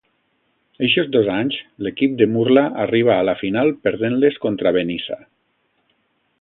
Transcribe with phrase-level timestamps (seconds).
[0.87, 1.57] Eixos dos anys
[1.87, 5.23] l’equip de Murla arriba a la final perdent-les contra Benissa.